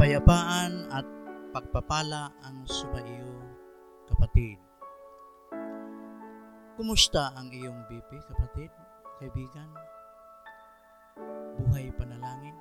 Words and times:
kapayapaan 0.00 0.88
at 0.96 1.04
pagpapala 1.52 2.32
ang 2.40 2.64
sumaiyo, 2.64 3.36
kapatid. 4.08 4.56
Kumusta 6.72 7.36
ang 7.36 7.52
iyong 7.52 7.84
BP, 7.84 8.08
kapatid, 8.32 8.72
kaibigan? 9.20 9.68
Buhay 11.52 11.92
panalangin? 12.00 12.56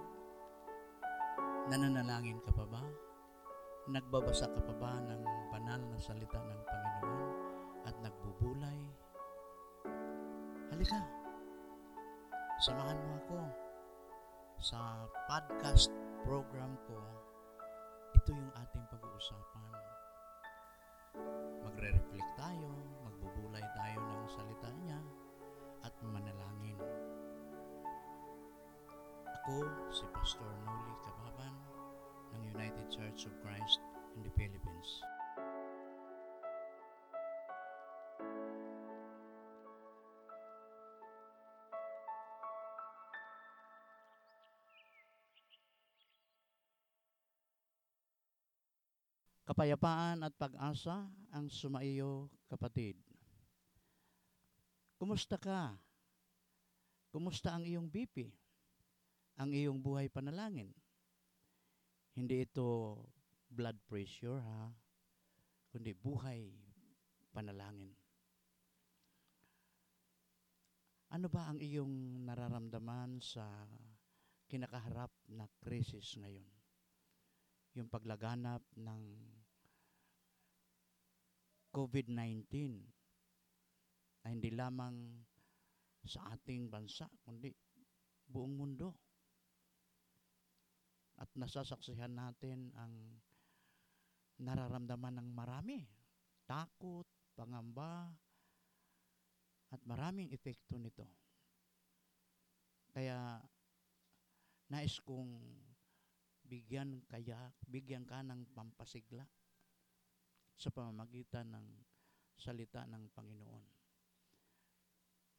Nananalangin 1.72 2.44
ka 2.44 2.52
pa 2.52 2.68
ba? 2.68 2.84
Nagbabasa 3.88 4.52
ka 4.52 4.60
pa 4.60 4.76
ba 4.76 5.00
ng 5.00 5.24
banal 5.56 5.80
na 5.80 5.96
salita 5.96 6.44
ng 6.44 6.62
Panginoon 6.68 7.28
at 7.88 7.96
nagbubulay? 8.04 8.84
Halika, 10.76 11.08
samahan 12.68 13.00
mo 13.00 13.16
ako 13.24 13.40
sa 14.60 15.08
podcast 15.32 15.88
program 16.28 16.76
ko, 16.84 17.00
ito 18.30 18.38
yung 18.38 18.54
ating 18.62 18.86
pag-uusapan. 18.94 19.74
Magre-reflect 21.66 22.32
tayo, 22.38 22.70
magbubulay 23.02 23.66
tayo 23.74 23.98
ng 24.06 24.22
salita 24.30 24.70
niya, 24.86 25.02
at 25.82 25.90
manalangin. 26.06 26.78
Ako 29.34 29.66
si 29.90 30.06
Pastor 30.14 30.46
Noli 30.62 30.94
Kababan 31.10 31.58
ng 32.38 32.54
United 32.54 32.86
Church 32.94 33.26
of 33.26 33.34
Christ 33.42 33.82
in 34.14 34.22
the 34.22 34.30
Philippines. 34.38 35.09
Kapayapaan 49.50 50.22
at 50.22 50.38
pag-asa 50.38 51.10
ang 51.34 51.50
sumaiyo, 51.50 52.30
kapatid. 52.46 52.94
Kumusta 55.02 55.42
ka? 55.42 55.74
Kumusta 57.10 57.58
ang 57.58 57.66
iyong 57.66 57.90
BP? 57.90 58.30
Ang 59.42 59.50
iyong 59.58 59.82
buhay 59.82 60.06
panalangin? 60.06 60.70
Hindi 62.14 62.46
ito 62.46 63.02
blood 63.50 63.74
pressure 63.90 64.38
ha, 64.38 64.70
kundi 65.74 65.98
buhay 65.98 66.54
panalangin. 67.34 67.90
Ano 71.10 71.26
ba 71.26 71.50
ang 71.50 71.58
iyong 71.58 72.22
nararamdaman 72.30 73.18
sa 73.18 73.50
kinakaharap 74.46 75.10
na 75.34 75.50
krisis 75.58 76.14
ngayon? 76.22 76.46
Yung 77.74 77.90
paglaganap 77.90 78.62
ng 78.78 79.02
COVID-19 81.70 82.50
ay 84.26 84.30
hindi 84.34 84.52
lamang 84.54 85.22
sa 86.06 86.34
ating 86.34 86.70
bansa, 86.70 87.06
kundi 87.22 87.54
buong 88.26 88.54
mundo. 88.58 88.98
At 91.20 91.30
nasasaksihan 91.36 92.16
natin 92.16 92.72
ang 92.80 92.94
nararamdaman 94.40 95.20
ng 95.20 95.30
marami. 95.36 95.84
Takot, 96.48 97.06
pangamba, 97.36 98.10
at 99.70 99.82
maraming 99.86 100.34
epekto 100.34 100.80
nito. 100.82 101.06
Kaya 102.90 103.38
nais 104.74 104.98
kong 105.06 105.38
bigyan 106.50 107.06
kaya 107.06 107.54
bigyan 107.70 108.06
ka 108.10 108.26
ng 108.26 108.50
pampasigla 108.58 109.22
sa 110.60 110.68
pamamagitan 110.76 111.48
ng 111.56 111.68
salita 112.36 112.84
ng 112.84 113.08
Panginoon 113.16 113.66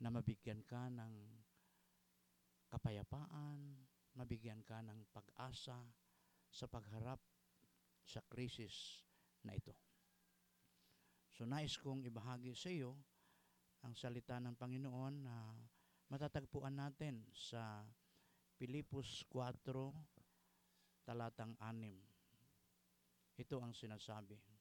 na 0.01 0.09
mabigyan 0.09 0.65
ka 0.65 0.89
ng 0.89 1.15
kapayapaan, 2.73 3.77
mabigyan 4.17 4.65
ka 4.65 4.81
ng 4.81 5.05
pag-asa 5.13 5.77
sa 6.49 6.65
pagharap 6.65 7.21
sa 8.01 8.25
krisis 8.33 9.05
na 9.45 9.53
ito. 9.53 9.77
So 11.37 11.45
nais 11.45 11.77
kong 11.77 12.09
ibahagi 12.09 12.57
sa 12.57 12.73
iyo 12.73 12.97
ang 13.85 13.93
salita 13.93 14.41
ng 14.41 14.57
Panginoon 14.57 15.15
na 15.21 15.37
matatagpuan 16.09 16.81
natin 16.81 17.29
sa 17.37 17.85
Pilipos 18.57 19.29
4 19.29 21.05
talatang 21.05 21.57
6. 21.61 23.37
Ito 23.41 23.57
ang 23.61 23.73
sinasabi. 23.77 24.60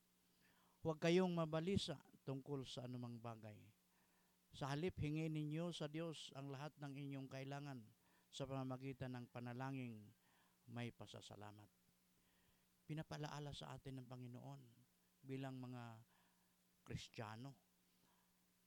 Huwag 0.80 1.04
kayong 1.04 1.36
mabalisa 1.36 2.00
tungkol 2.24 2.64
sa 2.64 2.88
anumang 2.88 3.20
bagay. 3.20 3.60
Sa 4.56 4.72
halip, 4.72 4.96
hingin 5.04 5.36
ninyo 5.36 5.76
sa 5.76 5.92
Diyos 5.92 6.32
ang 6.40 6.50
lahat 6.50 6.72
ng 6.80 6.96
inyong 6.96 7.28
kailangan 7.28 7.80
sa 8.32 8.48
pamamagitan 8.48 9.12
ng 9.20 9.26
panalangin 9.28 10.00
may 10.72 10.94
pasasalamat. 10.96 11.68
Pinapalaala 12.88 13.52
sa 13.52 13.76
atin 13.76 14.02
ng 14.02 14.08
Panginoon 14.08 14.62
bilang 15.20 15.60
mga 15.60 16.00
Kristiyano 16.88 17.52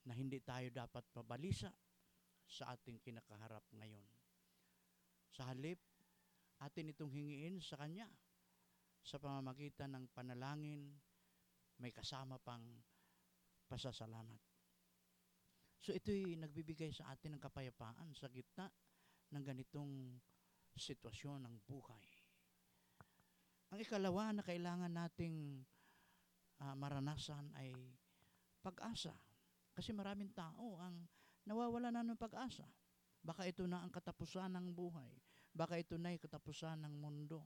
na 0.06 0.12
hindi 0.12 0.39
tayo 0.44 0.69
dapat 0.69 1.09
mabalisa 1.17 1.73
sa 2.44 2.77
ating 2.77 3.00
kinakaharap 3.00 3.65
ngayon. 3.73 4.05
Sa 5.33 5.49
halip, 5.49 5.81
atin 6.61 6.93
itong 6.93 7.09
hingiin 7.09 7.59
sa 7.65 7.81
Kanya 7.81 8.06
sa 9.03 9.19
pamamagitan 9.19 9.97
ng 9.97 10.05
panalangin, 10.12 10.93
may 11.82 11.91
kasama 11.91 12.38
pang 12.38 12.62
pasasalamat. 13.66 14.38
So 15.82 15.91
ito'y 15.91 16.38
nagbibigay 16.38 16.94
sa 16.94 17.10
atin 17.10 17.34
ng 17.34 17.43
kapayapaan 17.43 18.15
sa 18.15 18.31
gitna 18.31 18.70
ng 19.34 19.43
ganitong 19.43 20.15
sitwasyon 20.78 21.43
ng 21.43 21.54
buhay. 21.66 22.06
Ang 23.75 23.82
ikalawa 23.82 24.31
na 24.31 24.47
kailangan 24.47 24.94
nating 24.94 25.59
uh, 26.62 26.75
maranasan 26.78 27.50
ay 27.59 27.75
pag-asa. 28.62 29.16
Kasi 29.75 29.91
maraming 29.91 30.31
tao 30.31 30.78
ang 30.78 31.03
nawawala 31.50 31.91
na 31.91 32.06
ng 32.06 32.20
pag-asa. 32.20 32.69
Baka 33.19 33.50
ito 33.50 33.66
na 33.66 33.82
ang 33.82 33.91
katapusan 33.91 34.54
ng 34.54 34.70
buhay. 34.70 35.10
Baka 35.50 35.82
ito 35.82 35.99
na 35.99 36.14
ang 36.14 36.22
katapusan 36.22 36.78
ng 36.87 36.94
mundo. 36.94 37.43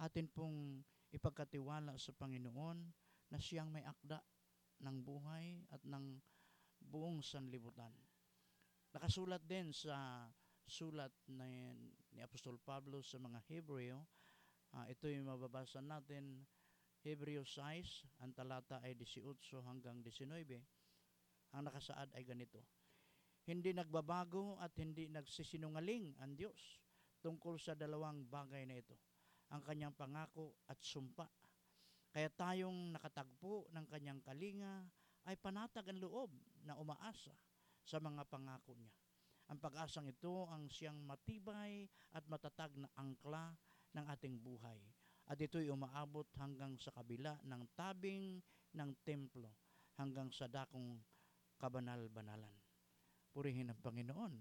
Atin 0.00 0.32
pong 0.32 0.80
ipagkatiwala 1.12 1.98
sa 2.00 2.14
Panginoon 2.16 3.09
na 3.30 3.38
siyang 3.38 3.70
may 3.70 3.86
akda 3.86 4.18
ng 4.82 4.96
buhay 5.06 5.62
at 5.70 5.82
ng 5.86 6.18
buong 6.80 7.22
sanlibutan. 7.22 7.92
Nakasulat 8.90 9.46
din 9.46 9.70
sa 9.70 10.26
sulat 10.66 11.14
na 11.30 11.46
ni 12.14 12.20
Apostol 12.22 12.58
Pablo 12.58 13.02
sa 13.02 13.18
mga 13.18 13.38
Hebreo, 13.50 14.06
uh, 14.74 14.86
ito 14.86 15.10
yung 15.10 15.30
mababasa 15.30 15.82
natin, 15.82 16.46
Hebreo 17.02 17.42
6, 17.42 18.20
ang 18.20 18.30
talata 18.36 18.78
ay 18.84 18.94
18 18.94 19.66
hanggang 19.66 19.98
19. 20.04 20.60
Ang 21.56 21.62
nakasaad 21.66 22.12
ay 22.14 22.22
ganito, 22.22 22.62
Hindi 23.48 23.74
nagbabago 23.74 24.60
at 24.60 24.76
hindi 24.78 25.10
nagsisinungaling 25.10 26.20
ang 26.22 26.36
Diyos 26.38 26.78
tungkol 27.24 27.58
sa 27.58 27.74
dalawang 27.74 28.28
bagay 28.28 28.68
na 28.68 28.78
ito, 28.78 28.94
ang 29.50 29.64
kanyang 29.64 29.96
pangako 29.96 30.60
at 30.68 30.78
sumpa. 30.78 31.26
Kaya 32.10 32.26
tayong 32.34 32.90
nakatagpo 32.90 33.70
ng 33.70 33.86
kanyang 33.86 34.18
kalinga 34.26 34.82
ay 35.30 35.38
panatag 35.38 35.86
ang 35.86 36.00
loob 36.02 36.30
na 36.66 36.74
umaasa 36.74 37.30
sa 37.86 38.02
mga 38.02 38.26
pangako 38.26 38.74
niya. 38.74 38.90
Ang 39.50 39.58
pag-asang 39.58 40.06
ito 40.06 40.46
ang 40.46 40.70
siyang 40.70 40.98
matibay 41.02 41.86
at 42.14 42.22
matatag 42.30 42.70
na 42.78 42.90
angkla 42.98 43.54
ng 43.94 44.04
ating 44.14 44.38
buhay. 44.38 44.78
At 45.30 45.38
ito'y 45.38 45.70
umaabot 45.70 46.26
hanggang 46.38 46.74
sa 46.78 46.90
kabila 46.94 47.38
ng 47.46 47.62
tabing 47.78 48.42
ng 48.74 48.90
templo, 49.06 49.54
hanggang 49.98 50.30
sa 50.34 50.50
dakong 50.50 50.98
kabanal-banalan. 51.58 52.54
Purihin 53.30 53.70
ang 53.70 53.78
Panginoon. 53.78 54.34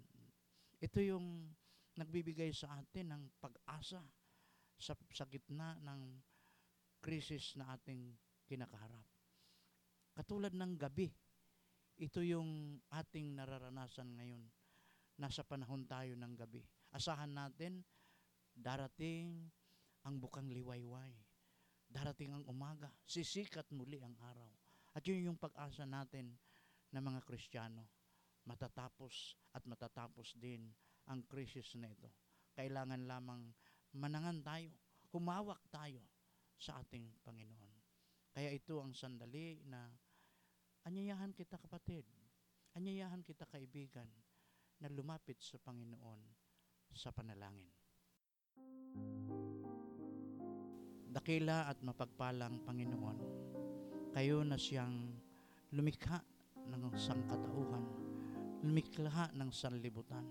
Ito 0.81 0.99
yung 1.01 1.53
nagbibigay 1.93 2.49
sa 2.53 2.81
atin 2.81 3.13
ng 3.13 3.23
pag-asa 3.37 4.01
sa, 4.79 4.93
sa 5.13 5.25
gitna 5.29 5.77
ng 5.83 6.01
krisis 6.99 7.55
na 7.55 7.73
ating 7.75 8.13
kinakaharap. 8.43 9.07
Katulad 10.15 10.51
ng 10.51 10.75
gabi, 10.75 11.07
ito 11.99 12.19
yung 12.23 12.79
ating 12.91 13.35
nararanasan 13.35 14.15
ngayon. 14.19 14.43
Nasa 15.19 15.43
panahon 15.43 15.83
tayo 15.87 16.15
ng 16.15 16.33
gabi. 16.35 16.63
Asahan 16.95 17.31
natin, 17.31 17.83
darating 18.55 19.47
ang 20.07 20.15
bukang 20.19 20.47
liwayway. 20.47 21.11
Darating 21.89 22.35
ang 22.35 22.45
umaga, 22.45 22.93
sisikat 23.03 23.65
muli 23.73 23.99
ang 23.99 24.13
araw. 24.21 24.51
At 24.93 25.03
yun 25.07 25.33
yung 25.33 25.39
pag-asa 25.41 25.83
natin 25.89 26.37
na 26.93 27.01
mga 27.01 27.25
Kristiyano. 27.25 27.89
Matatapos 28.47 29.35
at 29.57 29.65
matatapos 29.65 30.37
din 30.37 30.69
ang 31.09 31.25
krisis 31.25 31.75
na 31.75 31.89
ito. 31.89 32.07
Kailangan 32.53 33.09
lamang 33.09 33.41
manangan 33.97 34.39
tayo, 34.45 34.69
Humawak 35.09 35.65
tayo 35.73 36.05
sa 36.59 36.83
ating 36.83 37.23
Panginoon. 37.23 37.71
Kaya 38.35 38.51
ito 38.51 38.83
ang 38.83 38.91
sandali 38.91 39.63
na 39.63 39.87
anyayahan 40.83 41.31
kita 41.31 41.55
kapatid, 41.55 42.03
anyayahan 42.75 43.23
kita 43.23 43.47
kaibigan, 43.47 44.07
na 44.79 44.87
lumapit 44.91 45.39
sa 45.39 45.59
Panginoon 45.59 46.19
sa 46.95 47.11
panalangin. 47.11 47.67
Dakila 51.09 51.67
at 51.67 51.79
mapagpalang 51.83 52.63
Panginoon, 52.63 53.17
kayo 54.15 54.43
na 54.45 54.55
siyang 54.55 55.15
lumikha 55.75 56.23
ng 56.69 56.95
sangkatauhan, 56.95 57.85
lumikha 58.63 59.31
ng 59.35 59.49
sanlibutan. 59.51 60.23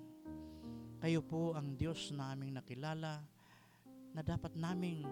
Kayo 0.99 1.23
po 1.23 1.55
ang 1.55 1.77
Diyos 1.79 2.11
na 2.15 2.35
aming 2.35 2.57
nakilala 2.57 3.23
na 4.15 4.21
dapat 4.25 4.57
naming 4.59 5.07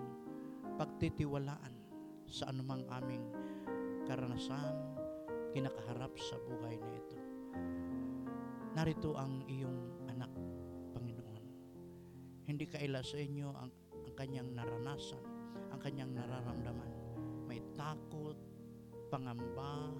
pagtitiwalaan 0.74 1.74
sa 2.26 2.50
anumang 2.50 2.82
aming 2.90 3.22
karanasan, 4.10 4.74
kinakaharap 5.54 6.12
sa 6.18 6.36
buhay 6.42 6.76
na 6.78 6.90
ito. 6.94 7.18
Narito 8.76 9.16
ang 9.16 9.46
iyong 9.48 10.10
anak, 10.10 10.28
Panginoon. 10.92 11.44
Hindi 12.44 12.66
kaila 12.68 13.00
sa 13.00 13.16
inyo 13.16 13.48
ang, 13.54 13.70
ang 14.04 14.14
kanyang 14.18 14.52
naranasan, 14.52 15.22
ang 15.72 15.80
kanyang 15.80 16.12
nararamdaman. 16.12 16.92
May 17.48 17.62
takot, 17.72 18.36
pangamba, 19.08 19.90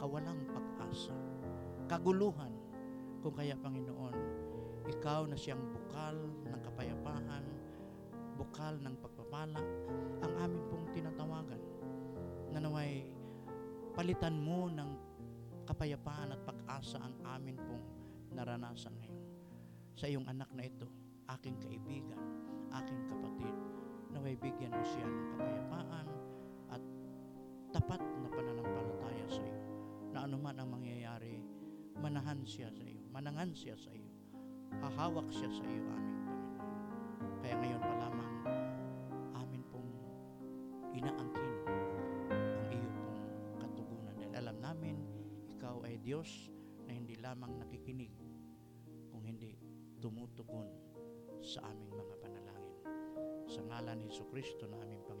kawalang 0.00 0.40
pag-asa, 0.50 1.14
kaguluhan. 1.90 2.54
Kung 3.20 3.34
kaya, 3.36 3.56
Panginoon, 3.56 4.16
ikaw 4.84 5.24
na 5.24 5.36
siyang 5.36 5.64
bukal 5.72 6.16
ng 6.44 6.60
kapayapaan, 6.60 7.44
bukal 8.36 8.76
ng 8.84 8.96
pagpapala, 9.34 9.66
ang 10.22 10.32
amin 10.38 10.62
pong 10.70 10.86
tinatawagan. 10.94 11.62
Na 12.54 12.62
naway 12.62 13.02
palitan 13.98 14.38
mo 14.38 14.70
ng 14.70 14.90
kapayapaan 15.66 16.38
at 16.38 16.40
pag-asa 16.46 17.02
ang 17.02 17.18
amin 17.26 17.58
pong 17.58 17.82
naranasan 18.30 18.94
ngayon. 19.02 19.26
Sa 19.98 20.06
iyong 20.06 20.26
anak 20.30 20.46
na 20.54 20.62
ito, 20.70 20.86
aking 21.34 21.58
kaibigan, 21.58 22.22
aking 22.78 23.02
kapatid, 23.10 23.54
naway 24.14 24.38
bigyan 24.38 24.70
mo 24.70 24.84
siya 24.86 25.02
ng 25.02 25.26
kapayapaan 25.34 26.06
at 26.70 26.82
tapat 27.74 28.02
na 28.22 28.30
pananampalataya 28.30 29.26
sa 29.26 29.42
iyo. 29.42 29.62
Na 30.14 30.30
anuman 30.30 30.62
ang 30.62 30.70
mangyayari, 30.70 31.42
manahan 31.98 32.38
siya 32.46 32.70
sa 32.70 32.86
iyo, 32.86 33.02
manangan 33.10 33.50
siya 33.50 33.74
sa 33.74 33.90
iyo, 33.90 34.14
hahawak 34.78 35.26
siya 35.34 35.50
sa 35.50 35.66
iyo, 35.66 35.82
aming 35.90 36.18
Panginoon. 36.22 37.34
Kaya 37.42 37.54
ngayon 37.58 37.82
pa 37.82 37.94
lamang, 37.98 38.34
inaangkin 41.04 41.52
ang 42.32 42.68
iyo 42.72 42.88
pong 42.96 43.20
katugunan. 43.60 44.16
Dahil 44.16 44.40
alam 44.40 44.56
namin, 44.64 44.96
ikaw 45.52 45.84
ay 45.84 46.00
Diyos 46.00 46.48
na 46.88 46.96
hindi 46.96 47.20
lamang 47.20 47.60
nakikinig, 47.60 48.12
kung 49.12 49.20
hindi 49.20 49.52
tumutugon 50.00 50.64
sa 51.44 51.60
aming 51.68 51.92
mga 51.92 52.14
panalangin. 52.24 52.76
Sa 53.44 53.60
ngalan 53.68 54.00
ni 54.00 54.08
Kristo 54.32 54.64
na 54.64 54.80
aming 54.80 55.04
Panginoon, 55.04 55.13